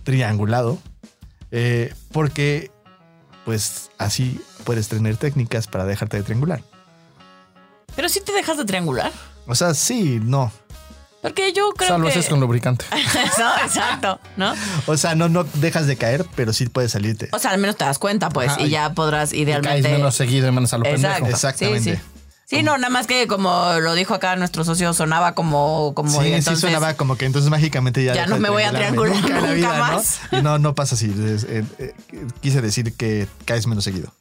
[0.03, 0.79] triangulado.
[1.53, 2.73] Eh, porque
[3.45, 6.63] pues así puedes tener técnicas para dejarte de triangular.
[7.95, 9.13] Pero si te dejas de triangular.
[9.47, 10.51] O sea, sí, no.
[11.23, 12.13] Porque yo creo Salvo que.
[12.13, 12.85] haces con lubricante.
[12.93, 14.55] Eso, exacto, ¿no?
[14.87, 17.29] O sea, no, no dejas de caer, pero sí puedes salirte.
[17.33, 19.83] O sea, al menos te das cuenta, pues, Ajá, y y- ya podrás idealmente.
[19.83, 21.15] caes menos seguido y menos a lo Exacto.
[21.17, 21.35] pendejo.
[21.37, 21.97] Exactamente.
[21.97, 22.03] Sí, sí.
[22.57, 25.93] Sí, no, nada más que como lo dijo acá nuestro socio, sonaba como.
[25.95, 28.13] como Sí, y sí entonces, sonaba como que entonces mágicamente ya.
[28.15, 29.79] Ya no me voy a triangular la nunca vida, ¿no?
[29.79, 30.21] más.
[30.33, 31.15] Y no, no pasa así.
[31.27, 31.95] Es- eh, eh,
[32.41, 34.13] quise decir que caes menos seguido.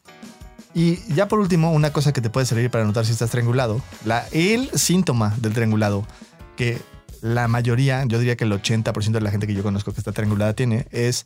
[0.76, 3.82] Y ya por último, una cosa que te puede servir para notar si estás triangulado,
[4.06, 6.06] la, el síntoma del triangulado,
[6.56, 6.80] que
[7.22, 10.12] la mayoría, yo diría que el 80% de la gente que yo conozco que está
[10.12, 11.26] triangulada tiene, es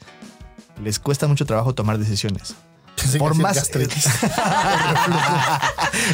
[0.84, 2.56] les cuesta mucho trabajo tomar decisiones.
[2.96, 4.06] Que por más gastritis.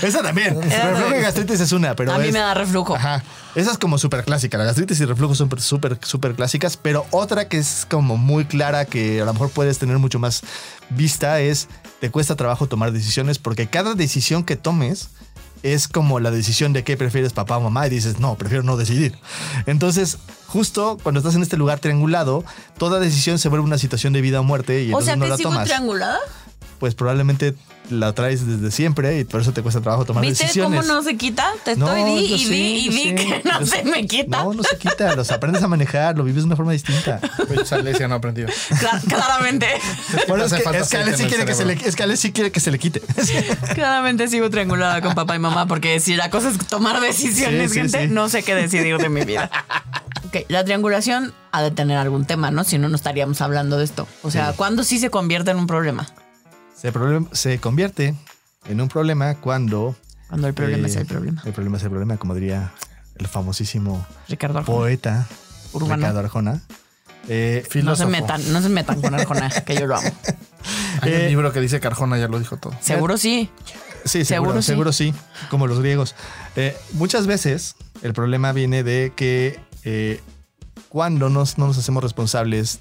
[0.02, 0.60] Esa también.
[0.62, 2.96] Reflujo y gastritis es una, pero a mí es- me da reflujo.
[2.96, 3.24] Ajá.
[3.56, 4.58] Esa es como súper clásica.
[4.58, 6.78] La gastritis y reflujo son súper, súper clásicas.
[6.78, 10.42] Pero otra que es como muy clara, que a lo mejor puedes tener mucho más
[10.90, 11.68] vista, es
[12.00, 15.10] te cuesta trabajo tomar decisiones porque cada decisión que tomes
[15.64, 18.78] es como la decisión de qué prefieres papá o mamá y dices, no, prefiero no
[18.78, 19.18] decidir.
[19.66, 20.18] Entonces,
[20.48, 22.44] justo cuando estás en este lugar triangulado,
[22.78, 25.26] toda decisión se vuelve una situación de vida o muerte y o entonces sea no
[25.26, 25.66] que la sigo tomas.
[25.66, 26.20] triangulada.
[26.80, 27.56] Pues probablemente
[27.90, 30.80] la traes desde siempre y por eso te cuesta trabajo tomar ¿Viste decisiones.
[30.82, 31.52] cómo no se quita?
[31.66, 34.44] Te No, estoy di yo y sé, di y di que no se me quita.
[34.44, 35.16] No, no se quita.
[35.16, 37.20] Los aprendes a manejar, lo vives de una forma distinta.
[37.48, 38.48] Pues Alesia no ha aprendido.
[38.80, 39.68] Cla- claramente.
[40.28, 42.32] Bueno, es que, es que Ale sí quiere que se le, es que Ale sí
[42.32, 43.02] quiere que se le quite.
[43.76, 47.76] Claramente sigo triangulada con papá y mamá porque si la cosa es tomar decisiones, Sí,
[47.76, 48.14] sí, gente, sí.
[48.14, 49.50] no sé qué decidir de mi vida.
[50.28, 52.64] Ok, la triangulación ha de tener algún tema, ¿no?
[52.64, 54.08] Si no, no estaríamos hablando de esto.
[54.22, 56.08] O sea, ¿cuándo sí se convierte en un problema?
[57.34, 58.16] Se, convierte
[58.68, 59.96] en un problema cuando...
[60.28, 61.42] Cuando el problema eh, es el problema.
[61.46, 62.72] El problema es el problema, como diría
[63.16, 64.78] el famosísimo Ricardo Arjona.
[64.78, 65.28] poeta
[65.74, 65.96] Urbano.
[65.96, 66.62] Ricardo Arjona.
[67.28, 70.10] Eh, No se metan, no se metan con Arjona, que yo lo amo.
[71.02, 72.74] Hay Eh, un libro que dice Carjona, ya lo dijo todo.
[72.80, 73.50] Seguro sí.
[74.06, 75.12] Sí, seguro, Seguro seguro, sí.
[75.12, 75.48] sí.
[75.50, 76.16] como los griegos.
[76.56, 80.22] Eh, muchas veces el problema viene de que eh,
[80.88, 82.80] cuando nos, no nos hacemos responsables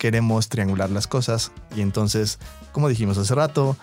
[0.00, 2.38] queremos triangular las cosas y entonces,
[2.72, 3.76] como dijimos hace rato,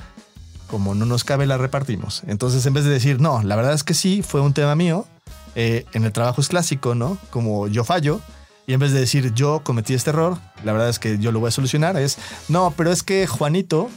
[0.66, 2.24] como no nos cabe la repartimos.
[2.26, 5.06] Entonces en vez de decir, no, la verdad es que sí, fue un tema mío,
[5.54, 7.20] eh, en el trabajo es clásico, ¿no?
[7.30, 8.20] Como yo fallo.
[8.66, 11.40] Y en vez de decir yo cometí este error, la verdad es que yo lo
[11.40, 12.18] voy a solucionar, es
[12.50, 13.88] no, pero es que Juanito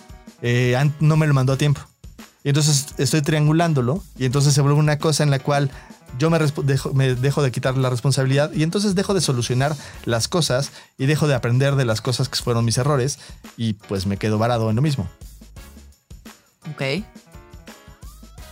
[0.43, 1.81] eh, no me lo mandó a tiempo.
[2.45, 5.71] Y entonces estoy triangulándolo y entonces se vuelve una cosa en la cual
[6.19, 10.29] yo me, dejo, me dejo de quitar la responsabilidad y entonces dejo de solucionar las
[10.29, 13.19] cosas y dejo de aprender de las cosas que fueron mis errores
[13.57, 15.09] y pues me quedo varado en lo mismo.
[16.71, 17.05] Ok.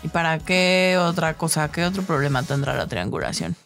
[0.02, 3.56] ¿Y para qué otra cosa, qué otro problema tendrá la triangulación?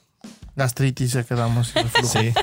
[0.57, 1.73] Gastritis, ya quedamos.
[2.05, 2.33] Sí.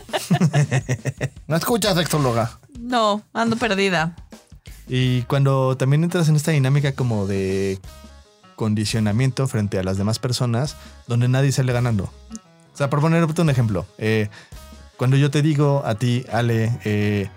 [1.48, 2.60] No escuchas, sexóloga.
[2.80, 4.16] No, ando perdida.
[4.88, 7.80] Y cuando también entras en esta dinámica como de
[8.60, 10.76] condicionamiento frente a las demás personas,
[11.08, 12.12] donde nadie sale ganando.
[12.74, 14.28] O sea, por ponerte un ejemplo, eh,
[14.98, 17.30] cuando yo te digo a ti, Ale, eh,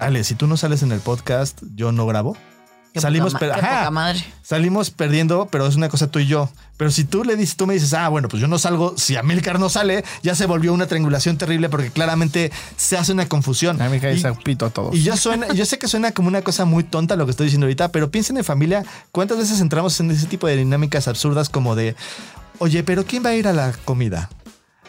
[0.00, 2.36] Ale, si tú no sales en el podcast, yo no grabo.
[2.96, 3.78] Qué Salimos, poca, ma- per- qué ajá.
[3.80, 4.24] poca madre.
[4.42, 6.48] salimos perdiendo, pero es una cosa tú y yo.
[6.78, 9.16] Pero si tú le dices, tú me dices, ah, bueno, pues yo no salgo, si
[9.16, 13.80] Amilcar no sale, ya se volvió una triangulación terrible porque claramente se hace una confusión.
[13.82, 14.94] A Y- ese pito a todos.
[14.94, 17.44] y yo suena, yo sé que suena como una cosa muy tonta lo que estoy
[17.46, 18.82] diciendo ahorita, pero piensen en familia,
[19.12, 21.96] ¿cuántas veces entramos en ese tipo de dinámicas absurdas como de,
[22.58, 24.30] oye, pero ¿quién va a ir a la comida?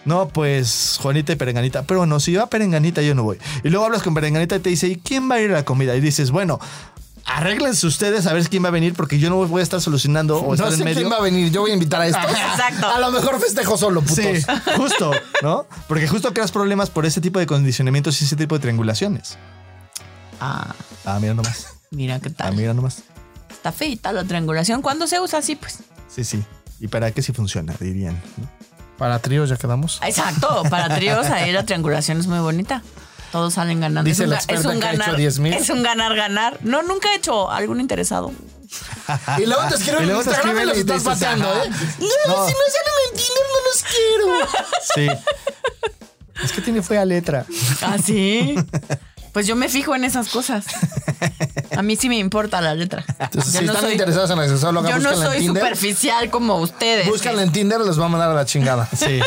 [0.05, 1.83] No, pues Juanita y Perenganita.
[1.83, 3.37] Pero bueno, si va Perenganita, yo no voy.
[3.65, 5.65] Y luego hablas con Perenganita y te dice, ¿y quién va a ir a la
[5.65, 5.93] comida?
[5.97, 6.61] Y dices, bueno,
[7.27, 10.39] arréglense ustedes a ver quién va a venir porque yo no voy a estar solucionando
[10.39, 11.01] o estar No sé en medio.
[11.01, 12.19] quién va a venir, yo voy a invitar a esto.
[12.27, 12.87] Exacto.
[12.89, 14.15] A lo mejor festejo solo, putos.
[14.15, 14.33] Sí,
[14.75, 15.11] justo,
[15.43, 15.65] ¿no?
[15.87, 19.37] Porque justo creas problemas por ese tipo de condicionamientos y ese tipo de triangulaciones.
[20.39, 20.73] Ah,
[21.05, 21.67] Ah, mira nomás.
[21.91, 22.55] mira qué Ah, tal.
[22.55, 23.03] mira nomás.
[23.49, 24.81] Está feita la triangulación.
[24.81, 25.55] ¿Cuándo se usa así?
[25.55, 25.79] Pues.
[26.13, 26.43] Sí, sí.
[26.79, 27.73] ¿Y para qué si funciona?
[27.79, 28.13] Dirían.
[28.37, 28.47] ¿no?
[28.97, 29.99] Para tríos ya quedamos.
[30.03, 30.63] Exacto.
[30.69, 32.83] Para tríos ahí la triangulación es muy bonita.
[33.31, 34.07] Todos salen ganando.
[34.07, 35.07] Dice es un, la experta es un que ha ganar.
[35.09, 35.53] hecho 10,000.
[35.53, 36.57] Es un ganar, ganar.
[36.61, 38.31] No, nunca he hecho algún interesado.
[39.37, 41.33] Y luego te escriben en Instagram y los estás ajá.
[41.33, 41.37] ¿eh?
[41.37, 42.47] No, No.
[42.47, 44.27] si no salen en Tinder, no los quiero.
[45.17, 46.43] Sí.
[46.43, 47.45] es que tiene fea letra.
[47.81, 48.55] ¿Ah, sí?
[49.33, 50.65] Pues yo me fijo en esas cosas.
[51.77, 53.05] A mí sí me importa la letra.
[53.19, 55.61] Entonces, Yo si no están soy- interesados en la sexóloga, Yo no soy Tinder.
[55.61, 57.07] superficial como ustedes.
[57.07, 58.89] Búscanla en Tinder, los va a mandar a la chingada.
[58.97, 59.19] Sí.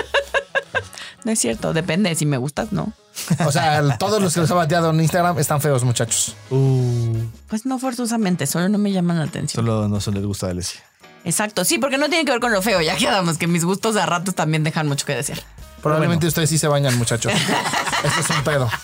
[1.22, 2.92] No es cierto, depende si me gustas, ¿no?
[3.46, 6.37] O sea, todos los que los ha bateado en Instagram están feos, muchachos.
[6.50, 7.16] Uh,
[7.48, 9.64] Pues no forzosamente, solo no me llaman la atención.
[9.64, 10.80] solo no se les gusta a Alessia.
[11.24, 12.80] Exacto, sí, porque no tiene que ver con lo feo.
[12.80, 15.42] Ya quedamos que mis gustos a ratos también dejan mucho que decir.
[15.83, 17.33] Probablemente ustedes sí se bañan, muchachos.
[18.04, 18.68] Esto es un pedo.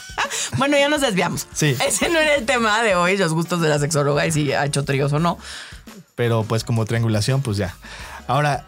[0.58, 1.46] Bueno, ya nos desviamos.
[1.52, 1.76] Sí.
[1.84, 4.64] Ese no era el tema de hoy, los gustos de la sexóloga y si ha
[4.64, 5.38] hecho tríos o no.
[6.14, 7.74] Pero pues como triangulación, pues ya.
[8.28, 8.64] Ahora,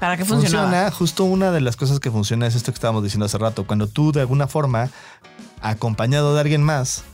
[0.00, 0.64] ¿Para qué funcionaba?
[0.64, 3.66] funciona, justo una de las cosas que funciona es esto que estábamos diciendo hace rato.
[3.66, 4.88] Cuando tú de alguna forma,
[5.60, 7.04] acompañado de alguien más,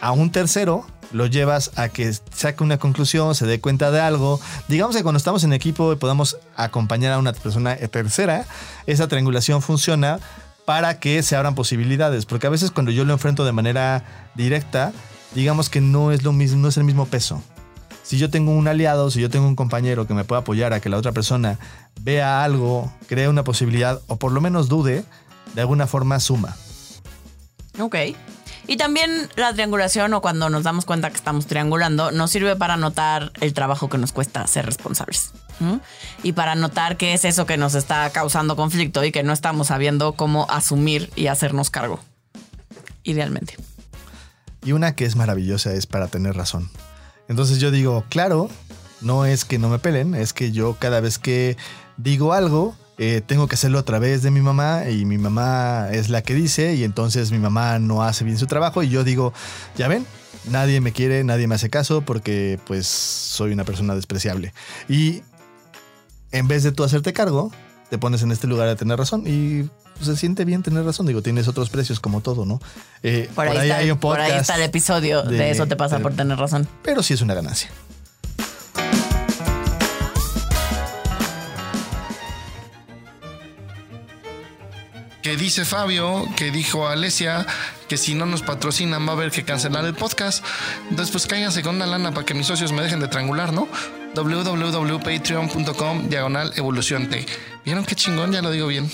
[0.00, 4.40] a un tercero, lo llevas a que saque una conclusión, se dé cuenta de algo.
[4.68, 8.44] Digamos que cuando estamos en equipo y podamos acompañar a una persona tercera,
[8.86, 10.18] esa triangulación funciona
[10.64, 12.26] para que se abran posibilidades.
[12.26, 14.92] Porque a veces cuando yo lo enfrento de manera directa,
[15.34, 17.40] digamos que no es lo mismo, no es el mismo peso.
[18.04, 20.80] Si yo tengo un aliado, si yo tengo un compañero que me pueda apoyar a
[20.80, 21.58] que la otra persona
[22.02, 25.04] vea algo, crea una posibilidad o por lo menos dude,
[25.54, 26.54] de alguna forma suma.
[27.80, 27.96] Ok.
[28.66, 32.76] Y también la triangulación o cuando nos damos cuenta que estamos triangulando nos sirve para
[32.76, 35.32] notar el trabajo que nos cuesta ser responsables.
[36.22, 39.68] Y para notar qué es eso que nos está causando conflicto y que no estamos
[39.68, 42.00] sabiendo cómo asumir y hacernos cargo.
[43.02, 43.56] Idealmente.
[44.62, 46.70] Y una que es maravillosa es para tener razón.
[47.28, 48.48] Entonces yo digo, claro,
[49.00, 51.56] no es que no me pelen, es que yo cada vez que
[51.96, 56.10] digo algo, eh, tengo que hacerlo a través de mi mamá y mi mamá es
[56.10, 59.32] la que dice y entonces mi mamá no hace bien su trabajo y yo digo,
[59.76, 60.06] ya ven,
[60.48, 64.52] nadie me quiere, nadie me hace caso porque pues soy una persona despreciable.
[64.88, 65.22] Y
[66.30, 67.50] en vez de tú hacerte cargo,
[67.90, 71.06] te pones en este lugar de tener razón y pues, se siente bien tener razón.
[71.06, 72.60] Digo, tienes otros precios como todo, ¿no?
[73.02, 75.76] Eh, Por ahí, está, hay un por ahí está el episodio de, de- eso te
[75.76, 76.68] pasa de- por tener razón.
[76.82, 77.70] pero sí es una ganancia.
[85.22, 87.46] Que dice Fabio, que dijo Alesia,
[87.88, 90.44] que si no nos patrocinan va a haber que cancelar el podcast.
[90.90, 93.66] Entonces, pues cáiganse con una lana para que mis socios me dejen de triangular, ¿no?
[94.14, 97.24] www.patreon.com diagonal evolución T.
[97.64, 98.32] ¿Vieron qué chingón?
[98.32, 98.88] Ya lo digo bien.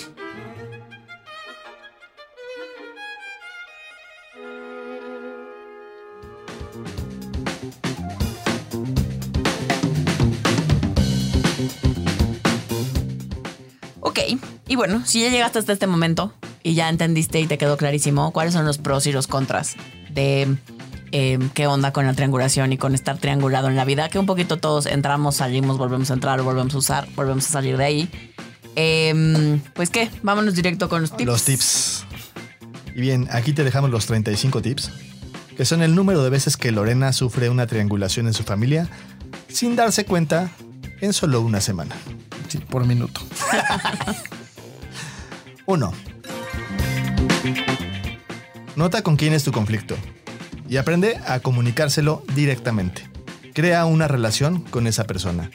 [14.71, 18.31] Y bueno, si ya llegaste hasta este momento y ya entendiste y te quedó clarísimo
[18.31, 19.75] cuáles son los pros y los contras
[20.09, 20.47] de
[21.11, 24.25] eh, qué onda con la triangulación y con estar triangulado en la vida, que un
[24.25, 28.09] poquito todos entramos, salimos, volvemos a entrar, volvemos a usar, volvemos a salir de ahí.
[28.77, 31.25] Eh, pues qué, vámonos directo con los tips.
[31.25, 32.05] Los tips.
[32.95, 34.89] Y bien, aquí te dejamos los 35 tips,
[35.57, 38.87] que son el número de veces que Lorena sufre una triangulación en su familia
[39.49, 40.49] sin darse cuenta
[41.01, 41.93] en solo una semana.
[42.47, 43.19] Sí, por minuto.
[45.71, 45.93] 1.
[48.75, 49.95] Nota con quién es tu conflicto
[50.67, 53.09] y aprende a comunicárselo directamente.
[53.53, 55.49] Crea una relación con esa persona.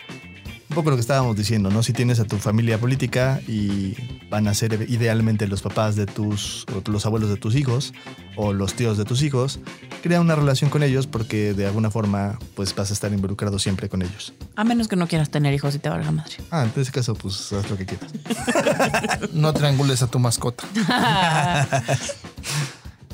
[0.70, 1.82] Un poco lo que estábamos diciendo, ¿no?
[1.82, 3.94] Si tienes a tu familia política y
[4.30, 7.92] van a ser idealmente los papás de tus, o los abuelos de tus hijos,
[8.36, 9.60] o los tíos de tus hijos,
[10.06, 13.88] crea una relación con ellos porque de alguna forma pues vas a estar involucrado siempre
[13.88, 14.32] con ellos.
[14.54, 16.36] A menos que no quieras tener hijos y te valga madre.
[16.52, 18.12] Ah, en ese caso pues haz lo que quieras.
[19.32, 20.64] No triangules a tu mascota.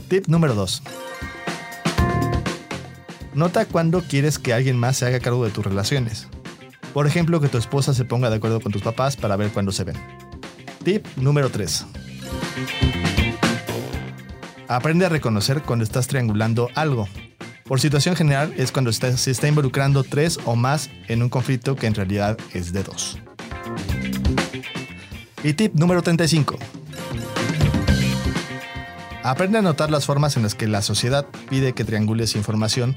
[0.09, 0.83] Tip número 2.
[3.35, 6.28] Nota cuando quieres que alguien más se haga cargo de tus relaciones.
[6.92, 9.72] Por ejemplo, que tu esposa se ponga de acuerdo con tus papás para ver cuándo
[9.72, 9.96] se ven.
[10.85, 11.87] Tip número 3.
[14.72, 17.06] Aprende a reconocer cuando estás triangulando algo.
[17.64, 21.87] Por situación general es cuando se está involucrando tres o más en un conflicto que
[21.87, 23.18] en realidad es de dos.
[25.44, 26.56] Y tip número 35.
[29.22, 32.96] Aprende a notar las formas en las que la sociedad pide que triangules información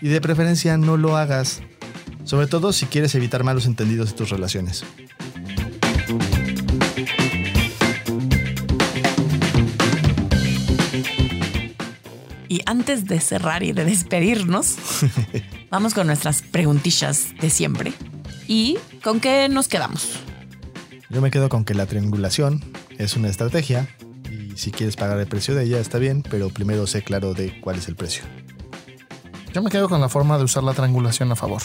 [0.00, 1.62] y de preferencia no lo hagas,
[2.24, 4.84] sobre todo si quieres evitar malos entendidos en tus relaciones.
[12.52, 14.76] Y antes de cerrar y de despedirnos,
[15.70, 17.94] vamos con nuestras preguntillas de siempre.
[18.46, 20.18] ¿Y con qué nos quedamos?
[21.08, 22.62] Yo me quedo con que la triangulación
[22.98, 23.88] es una estrategia
[24.30, 27.58] y si quieres pagar el precio de ella está bien, pero primero sé claro de
[27.62, 28.24] cuál es el precio.
[29.54, 31.62] Yo me quedo con la forma de usar la triangulación a favor.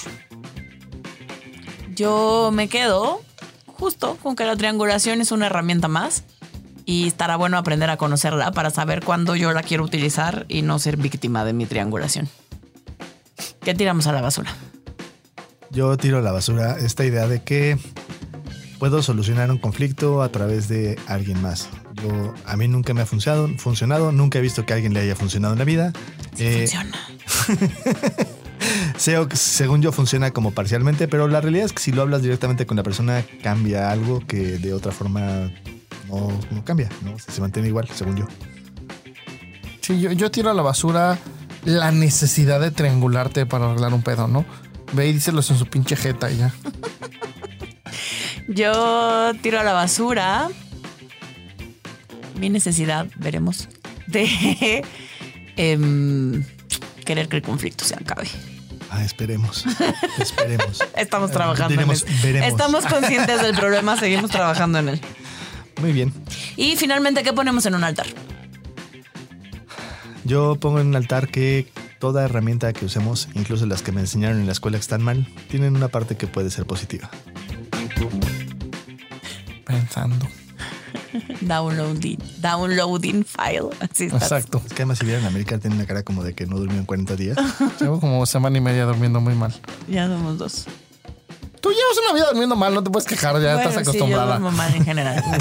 [1.95, 3.19] Yo me quedo
[3.65, 6.23] justo con que la triangulación es una herramienta más
[6.87, 10.79] y estará bueno aprender a conocerla para saber cuándo yo la quiero utilizar y no
[10.79, 12.29] ser víctima de mi triangulación.
[13.61, 14.55] ¿Qué tiramos a la basura?
[15.69, 17.77] Yo tiro a la basura esta idea de que
[18.79, 21.67] puedo solucionar un conflicto a través de alguien más.
[22.01, 25.01] Yo, a mí nunca me ha funcionado, funcionado, nunca he visto que a alguien le
[25.01, 25.91] haya funcionado en la vida.
[26.37, 26.97] Eh, Funciona.
[28.97, 32.65] Sé- según yo funciona como parcialmente, pero la realidad es que si lo hablas directamente
[32.65, 35.51] con la persona cambia algo que de otra forma
[36.07, 37.17] no, no cambia, ¿no?
[37.19, 38.27] Se mantiene igual, según yo.
[39.81, 41.17] Sí, yo, yo tiro a la basura
[41.65, 44.45] la necesidad de triangularte para arreglar un pedo, ¿no?
[44.93, 46.53] Ve y díselos en su pinche jeta y ya.
[48.47, 50.49] Yo tiro a la basura
[52.37, 53.67] mi necesidad, veremos,
[54.07, 54.83] de
[55.57, 56.43] em,
[57.05, 58.27] querer que el conflicto se acabe.
[58.89, 59.65] Ah, esperemos.
[60.19, 60.81] esperemos.
[60.95, 62.19] Estamos trabajando Diremos, en él.
[62.23, 62.47] veremos.
[62.47, 65.01] Estamos conscientes del problema, seguimos trabajando en él.
[65.79, 66.13] Muy bien.
[66.55, 68.07] Y finalmente, ¿qué ponemos en un altar?
[70.23, 71.67] Yo pongo en un altar que
[71.99, 75.27] toda herramienta que usemos, incluso las que me enseñaron en la escuela que están mal,
[75.49, 77.09] tienen una parte que puede ser positiva.
[79.65, 80.27] Pensando.
[81.41, 83.69] Downloading, downloading file.
[83.79, 84.23] Así estás.
[84.23, 84.61] Exacto.
[84.65, 86.85] Es que además si vieran América tiene una cara como de que no durmió en
[86.85, 87.37] 40 días.
[87.79, 89.53] Llevo como semana y media durmiendo muy mal.
[89.87, 90.65] Ya somos dos.
[91.61, 94.15] Tú llevas una vida durmiendo mal, no te puedes quejar, ya Bueno, estás sí, yo
[94.15, 94.39] acostumbrada.
[94.39, 95.23] mal en general.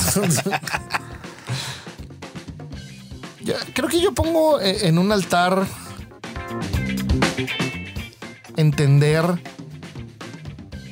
[3.45, 5.67] Yo creo que yo pongo eh, en un altar
[8.57, 9.25] entender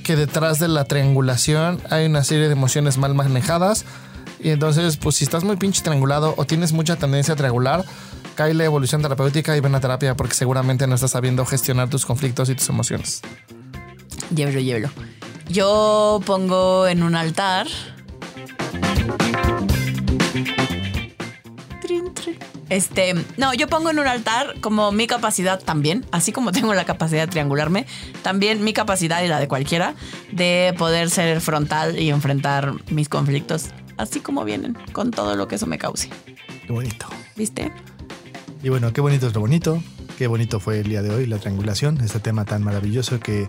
[0.04, 3.84] que detrás de la triangulación hay una serie de emociones mal manejadas.
[4.38, 7.84] Y entonces, pues si estás muy pinche triangulado o tienes mucha tendencia a triangular,
[8.34, 12.04] cae la evolución terapéutica y ven a terapia porque seguramente no estás sabiendo gestionar tus
[12.04, 13.22] conflictos y tus emociones.
[14.34, 14.90] llévelo, llévelo.
[15.48, 17.66] Yo pongo en un altar.
[22.70, 26.85] Este, no, yo pongo en un altar como mi capacidad también, así como tengo la
[26.85, 27.87] capacidad de triangularme,
[28.22, 29.94] también mi capacidad y la de cualquiera
[30.33, 35.57] de poder ser frontal y enfrentar mis conflictos, así como vienen, con todo lo que
[35.57, 36.09] eso me cause.
[36.66, 37.07] Qué bonito.
[37.37, 37.70] ¿Viste?
[38.62, 39.80] Y bueno, qué bonito es lo bonito.
[40.16, 43.48] Qué bonito fue el día de hoy, la triangulación, este tema tan maravilloso que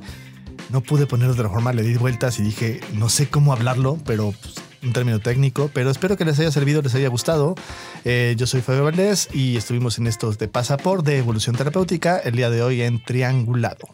[0.76, 3.98] no pude poner de otra forma, le di vueltas y dije, no sé cómo hablarlo,
[4.06, 7.56] pero pues, un término técnico, pero espero que les haya servido, les haya gustado.
[8.04, 12.36] Eh, yo soy Fabio Valdés y estuvimos en estos de Pasaporte de Evolución Terapéutica el
[12.36, 13.88] día de hoy en Triangulado.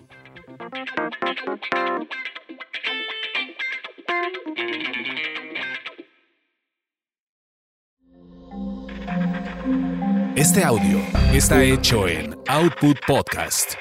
[10.35, 10.97] Este audio
[11.31, 13.75] está hecho en Output Podcast.